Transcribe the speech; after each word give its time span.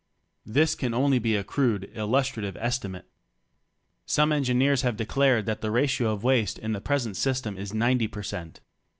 This 0.47 0.73
can 0.73 0.95
only 0.95 1.19
be 1.19 1.35
a 1.35 1.43
crude, 1.43 1.91
illustrative 1.93 2.57
estimate. 2.57 3.05
Some 4.07 4.31
en 4.31 4.43
gineers 4.43 4.81
have 4.81 4.97
declared 4.97 5.45
that 5.45 5.61
the 5.61 5.69
ratio 5.69 6.09
of 6.11 6.23
waste 6.23 6.57
in 6.57 6.71
the 6.71 6.81
present 6.81 7.15
system 7.15 7.55
is 7.55 7.71
90 7.71 8.07
per 8.07 8.23
cent. 8.23 8.61